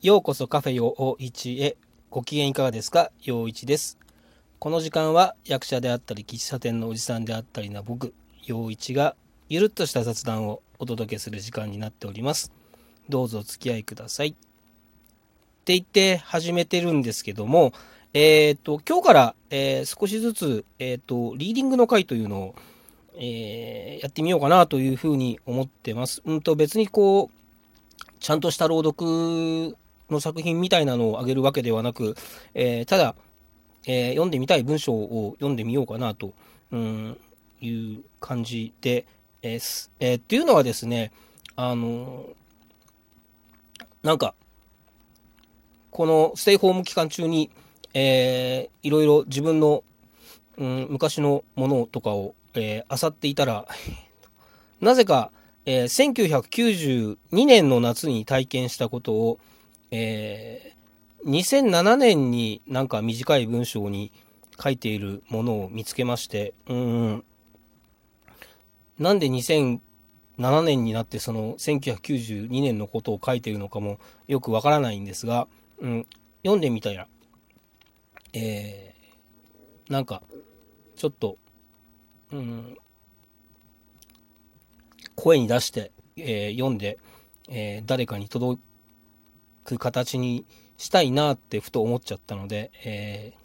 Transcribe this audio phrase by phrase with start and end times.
[0.00, 1.76] ようこそカフェ陽一へ。
[2.08, 3.10] ご機嫌いかがですか？
[3.20, 3.98] 陽一です。
[4.60, 8.14] この時間は役者であったり、喫茶店のおじさんであったりな僕、
[8.44, 9.16] 陽一が
[9.48, 12.52] ゆるっとした雑談をお届けする時間になっております。
[13.08, 14.28] どうぞお付き合いください。
[14.28, 14.32] っ
[15.64, 17.72] て言って始めてるんですけども、
[18.14, 22.54] えっ、と、今日から、えー少しずつ、えっ、と、リーディングの会というのを、
[23.16, 26.22] えーやってみようかなというふうに思ってます。
[26.24, 29.76] うんと、別にこう、ちゃんとした朗読
[30.10, 32.16] の作品みたいなのをあげるわけではなく、
[32.54, 33.14] えーただ、
[33.86, 36.32] えー読んでみたい文章を読んでみようかなと、
[36.72, 37.18] うん、
[37.60, 39.06] いう感じで、
[39.42, 39.90] えす。
[40.00, 41.12] えーっていうのはですね、
[41.56, 42.26] あの
[44.02, 44.34] なんか、
[45.90, 47.50] このステイホーム期間中に、
[47.94, 49.84] えーいろいろ自分の、
[50.56, 53.68] うん、昔のものとかを、えー、漁っていたら、
[54.80, 55.30] なぜか、
[55.66, 59.38] えー1992年の夏に体験したことを、
[59.90, 60.78] えー
[61.24, 64.12] 2007年になんか短い文章に
[64.62, 67.24] 書いているものを見つけまして、うん、
[68.98, 69.80] なんで2007
[70.62, 75.48] 年になってその1992年のことを書いているのかもよくわからないんですが、
[75.80, 76.06] うん、
[76.42, 77.08] 読んでみたら、
[78.32, 78.98] えー
[79.92, 80.22] なんか
[80.96, 81.38] ちょっと、
[82.30, 82.76] うん、
[85.14, 86.98] 声に出して、えー読んで、
[87.48, 88.60] えー誰かに届
[89.68, 90.46] く形に
[90.78, 93.38] したいなってふと思っちゃったので、えー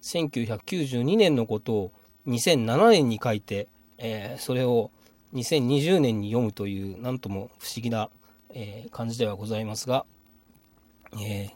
[0.00, 1.92] 1992年のことを
[2.28, 3.68] 2007年に書いて、
[3.98, 4.90] えーそれを
[5.34, 8.10] 2020年に読むというなんとも不思議な、
[8.50, 10.06] えー感じではございますが、
[11.20, 11.50] え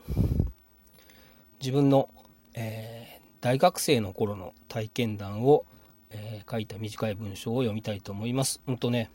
[1.60, 2.10] 自分の、
[2.54, 5.64] え大学生の頃の体験談を、
[6.10, 8.60] え書いた短い文章を読みたいと思います。
[8.66, 9.10] うんとね、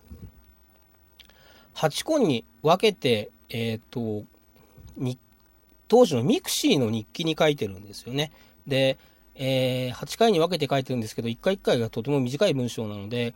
[1.78, 4.24] 8個に分けて、えっ、と、
[5.88, 8.32] 当時のミクシーの日記に書いてるんですよね。
[8.66, 8.98] で、
[9.36, 13.36] えー8回に分けて書いてるんですけど、1回1回がとても短い文章なので、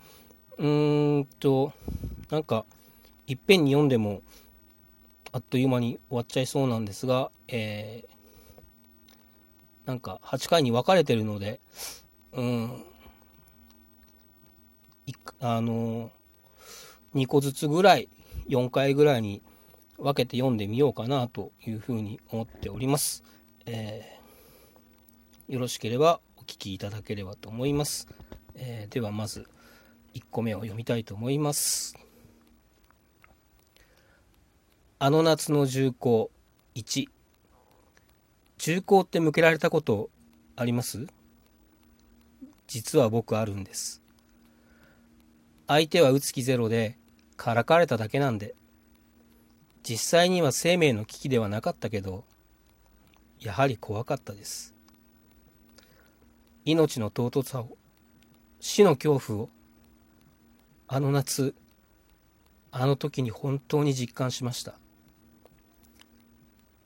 [0.57, 1.71] うーんと、
[2.29, 2.65] なんか、
[3.27, 4.21] いっぺんに読んでも、
[5.31, 8.11] あっという間に終わっちゃいそうなんですが、えー
[9.85, 11.59] なんか8回に分かれてるので、
[12.33, 12.83] うん、
[15.39, 16.11] あの
[17.15, 18.07] 2個ずつぐらい、
[18.47, 19.41] 4回ぐらいに
[19.97, 23.23] 分けて読んでみようかなというふうに思っております。
[23.65, 24.21] えー
[25.51, 28.07] よろしければお聞きいただければと思います。
[28.55, 29.47] えーではまず
[30.13, 31.95] 1個目を読みたいと思います。
[34.99, 36.31] あの夏の重工
[36.75, 37.07] 1
[38.59, 40.09] 重工って向けられたこと
[40.55, 41.07] あります？
[42.67, 44.01] 実は僕あるんです。
[45.67, 46.97] 相手は打つ気ゼロで
[47.41, 48.53] からかれただけなんで。
[49.81, 52.23] 実際には生命の危機ではなかったけど
[53.39, 54.75] やはり怖かったです。
[56.65, 57.79] 命の尊さを
[58.59, 59.49] 死の恐怖を
[60.87, 61.55] あの夏
[62.71, 64.75] あの時に本当に実感しました。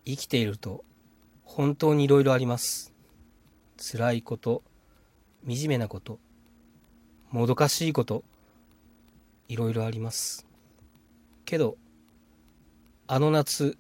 [0.05, 0.85] 生きていると
[1.43, 2.93] 本当にいろいろあります。
[3.77, 4.63] 辛いこと
[5.45, 6.17] 惨めなこと
[7.29, 8.23] もどかしいこと
[9.47, 10.45] いろいろあります。
[11.45, 11.78] けど
[13.07, 13.78] あの夏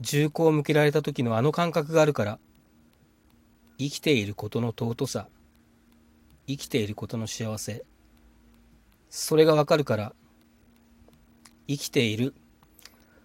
[0.00, 2.38] 銃口を向けられた時のあの感覚があるから
[3.78, 5.28] 生きていることの尊さ
[6.46, 7.84] 生きていることの幸せ
[9.10, 10.14] それがわかるから
[11.68, 12.34] 生きている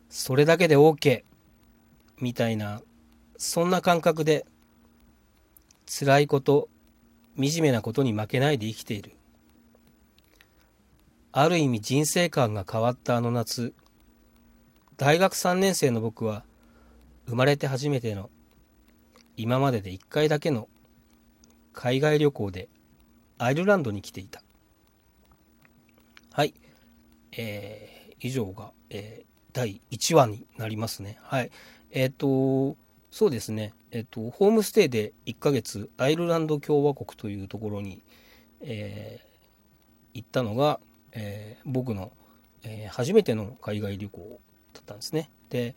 [0.09, 1.23] それだけで OK
[2.19, 2.81] みたいな
[3.37, 4.45] そんな感覚で
[5.85, 6.69] 辛いこと
[7.37, 9.16] 惨めなことに負けないで生きている。
[11.39, 13.75] ある意味人生観が変わったあの夏
[14.97, 16.43] 大学3年生の僕は
[17.27, 18.31] 生まれて初めての
[19.35, 20.67] 今までで1回だけの
[21.73, 22.69] 海外旅行で
[23.37, 24.41] アイルランドに来ていた。
[26.33, 26.55] はい。
[27.33, 31.19] えー以上が、えー第1話になりますね。
[31.21, 31.51] はい。
[31.91, 32.75] えっ、と
[33.11, 33.75] そうですね。
[33.91, 38.01] えっ、とホームステイで1ヶ月アイルランド共和国というところに、
[38.61, 39.27] えー
[40.15, 40.79] 行ったのが、
[41.19, 42.11] えー僕の、
[42.63, 44.39] えー初めての海外旅行
[44.73, 45.29] だったんですね。
[45.49, 45.75] で、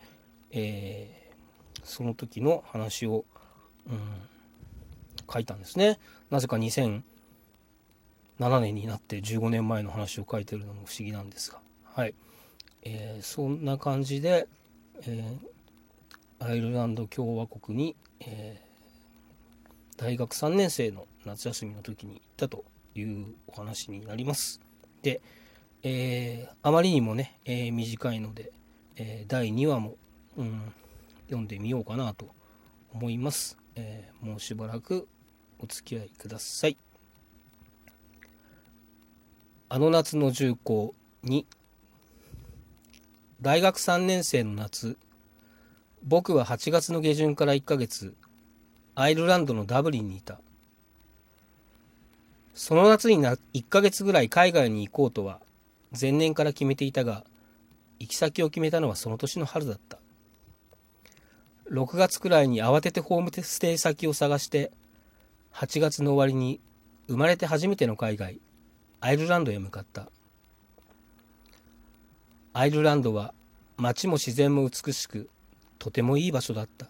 [0.51, 3.25] えーその時の話を、
[3.89, 3.99] うん、
[5.31, 5.97] 書いたんですね。
[6.29, 7.01] なぜか2007
[8.59, 11.59] 年になって15年前の話を書いてるのも不思議なんですが。
[11.85, 12.13] はい、
[12.83, 14.47] えーそんな感じで、
[15.03, 15.51] えー
[16.43, 18.71] アイルランド共和国に、えー
[19.97, 22.65] 大学3年生の夏休みの時に行ったと
[22.95, 24.59] いうお話になります。
[25.01, 25.21] で、
[25.83, 28.51] えーあまりにもね、えー短いので、
[28.95, 29.95] えー第2話も
[30.37, 30.73] うん、
[31.25, 32.29] 読んでみようかなと
[32.93, 35.07] 思います、え、もうしばらく
[35.59, 36.77] お付き合いください。
[39.69, 40.93] あの夏の重工
[41.23, 41.45] に
[43.41, 44.97] 大学3年生の夏
[46.03, 48.13] 僕は8月の下旬から1ヶ月
[48.95, 50.41] アイルランドのダブリンにいた。
[52.53, 55.39] その夏にな1ヶ月ぐらい海外に行こうとは
[55.99, 57.23] 前年から決めていたが
[57.99, 59.97] 行き先を決めたのはその年の春だった。
[61.69, 64.71] 6月くらいに慌ててホームステイ先を探して
[65.53, 66.59] 8月の終わりに
[67.07, 68.41] 生まれて初めての海外
[68.99, 70.09] アイルランドへ向かった。
[72.53, 73.33] アイルランドは
[73.77, 75.29] 街も自然も美しく
[75.79, 76.87] とてもいい場所だった。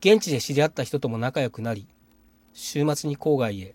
[0.00, 1.86] 現地で知り合った人とも仲良くなり
[2.52, 3.74] 週末に郊外へ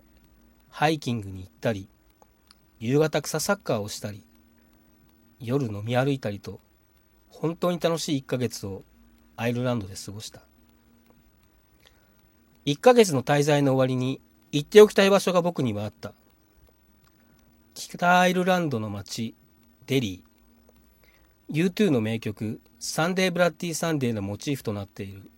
[0.69, 1.87] ハイキングに行ったり
[2.79, 4.23] 夕方草サッカーをしたり
[5.39, 6.59] 夜飲み歩いたりと
[7.29, 8.83] 本当に楽しい1ヶ月を
[9.35, 10.41] アイルランドで過ごした。
[12.65, 14.19] 1ヶ月の滞在の終わりに
[14.51, 16.13] 行っておきたい場所が僕にはあった。
[17.75, 19.35] 北アイルランドの町
[19.85, 21.71] デリー。
[21.71, 25.29] U2 の名曲「サンデー・ブラッディ・サンデー」のモチーフとなっている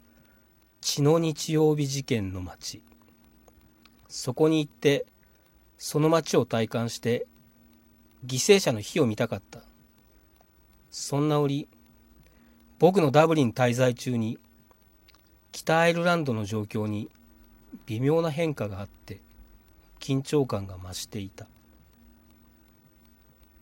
[0.81, 2.81] 血の日曜日事件の町
[4.09, 5.06] そこに行って
[5.77, 7.25] その町を体感して
[8.25, 9.61] 犠牲者の碑を見たかった。
[10.91, 11.69] そんな折
[12.79, 14.39] 僕のダブリン滞在中に
[15.51, 17.09] 北アイルランドの状況に
[17.85, 19.21] 微妙な変化があって
[20.00, 21.47] 緊張感が増していた。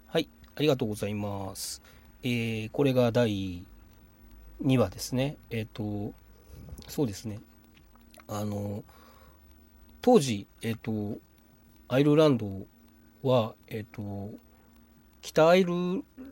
[0.07, 1.81] はいありがとうございます。
[2.23, 3.63] えー、これが第
[4.63, 5.37] 2話ですね。
[5.49, 6.13] えっ、ー、と
[6.87, 7.39] そうですね。
[8.27, 8.83] あの
[10.07, 11.19] 当時えっ、ー、と
[11.89, 12.65] アイルランド
[13.23, 14.29] はえっ、と
[15.21, 15.73] 北アイル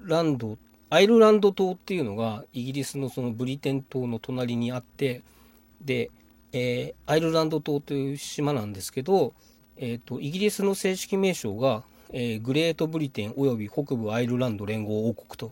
[0.05, 0.57] ランド
[0.89, 5.23] アイルランド島っていうのがイギリスのそのブリテン島の隣にあって
[5.81, 6.09] で、
[6.53, 9.33] えー、アイルランド島という島なんですけど、
[9.75, 11.83] えーと、イギリスの正式名称が、
[12.13, 15.51] え、グレートブリテンおよび北部アイルランド連合王国と、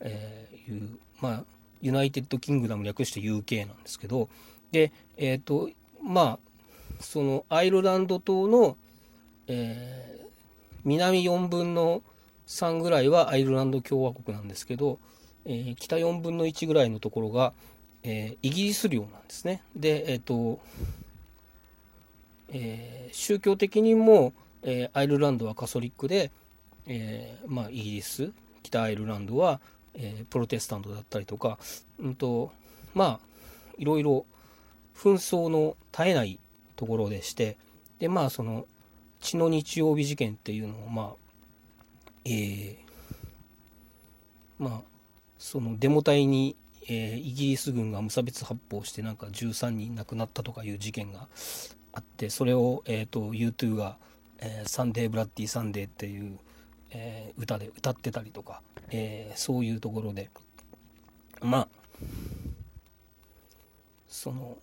[0.00, 1.44] え、いう、まあ、
[1.80, 4.28] United Kingdom 略して UK なんですけど
[4.70, 5.70] でえっ、と
[6.02, 6.38] まあ
[7.00, 8.76] そのアイルランド島の、
[9.46, 10.26] えー、
[10.84, 12.02] 南4分の
[12.46, 14.98] 3ぐらいはアイルランド共和国なんですけど、
[15.44, 17.52] えー、北4分の1ぐらいのところが、
[18.02, 19.62] えー、イギリス領なんですね。
[19.74, 20.60] で、えっ、ー、と、
[22.50, 24.32] え宗教的にも、
[24.62, 26.30] えアイルランドはカソリックで、
[26.86, 28.30] えまあ、イギリス
[28.62, 29.60] 北アイルランドは、
[29.94, 31.58] えプロテスタントだったりとか、
[31.98, 32.52] うんと
[32.94, 33.34] まあ
[33.78, 34.24] いろいろ
[34.96, 36.38] 紛争の絶えない
[36.76, 37.56] ところでして
[37.98, 38.66] でまあその
[39.20, 41.24] 血の日曜日事件っていうのをまあ
[42.26, 42.76] えー、
[44.58, 44.80] まあ
[45.38, 46.56] そのデモ隊に、
[46.88, 51.28] えー、イギリス軍が無差別発砲してなんか13人亡くなったとかいう事件が
[51.92, 53.96] あってそれを、えーと、U2 が、
[54.38, 56.38] えー「サンデー・ブラッディ・サンデー」っていう、
[56.90, 60.30] えー、歌で歌ってたりとか、えー、そういうところで
[61.40, 61.68] まあ
[64.08, 64.56] その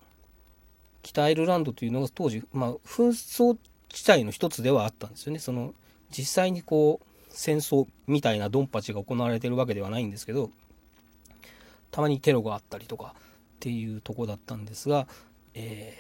[1.01, 3.57] 北アイルランドというのが当時、まあ、紛争
[3.89, 5.39] 地帯の一つではあったんですよね。
[5.39, 5.74] その
[6.12, 10.50] 実際にこう戦争みたいなドンパチが行われてるわけではないんですけど
[11.89, 13.22] たまにテロがあったりとかっ
[13.60, 15.08] ていうとこだったんですが、
[15.53, 15.96] え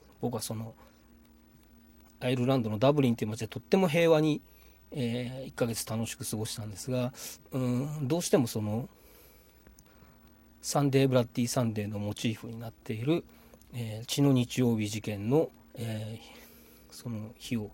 [0.00, 0.74] ー、僕はその
[2.20, 4.40] アイルランドのダブリンっていう街でとっても平和に、
[4.92, 7.12] えー、1ヶ月楽しく過ごしたんですが
[7.52, 8.88] うんどうしてもその
[10.62, 13.24] Sunday Bloody Sunday のモチーフになっている、
[13.74, 17.70] えー、血の日曜日事件の、えー、その碑を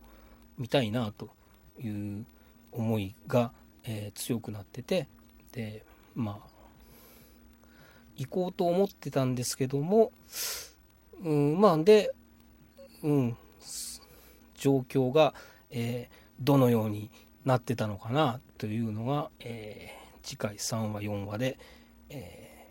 [0.59, 1.31] 見たいなと
[1.81, 2.25] いう
[2.73, 3.53] 思いが、
[3.85, 5.09] えー、強くなってて
[5.53, 5.85] で
[6.15, 6.55] まあ
[8.17, 10.13] 行こうと思ってたんですけども、
[11.23, 12.13] うん、まあで、
[13.03, 13.37] うん、
[14.55, 15.35] 状況が、
[15.71, 17.11] えー、どのように
[17.45, 21.59] なってたのかなというのが、えー、次回3話4話で、
[22.09, 22.69] え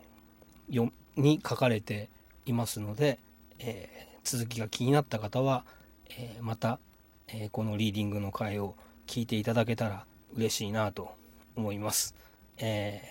[0.70, 2.08] ー、に書かれて
[2.46, 3.18] いますので、
[3.58, 5.64] えー、続きが気になった方は、
[6.10, 6.78] えまた、
[7.28, 8.74] えこのリーディングの回を
[9.06, 10.04] 聞いていただけたら
[10.36, 11.14] 嬉しいなと
[11.56, 12.14] 思います。
[12.58, 13.02] え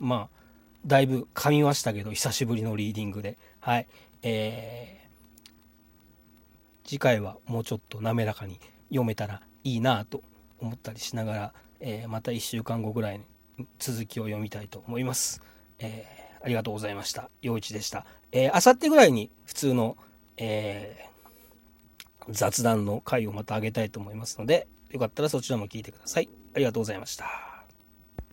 [0.00, 0.38] ー、まあ、
[0.86, 3.36] だいぶ噛みましたけど、久しぶりのリーディングで。
[3.60, 3.88] はい。
[4.22, 10.22] えー、次回はもうちょっと滑らかに読めたらいいなと
[10.60, 15.42] 思ったりしながら、えー、また1週間後ぐらいに続きを読みたいと思います。
[15.78, 17.30] えー、ありがとうございました。
[17.42, 18.06] 陽一でした。
[18.32, 19.96] えー、あさってぐらいに普通の、
[20.36, 26.28] えー、雑談の回をまた上げたいと思いますので、よかったらそちらも聞いてください。
[26.54, 27.47] ありがとうございました。